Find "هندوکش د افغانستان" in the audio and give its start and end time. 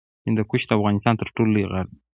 0.25-1.13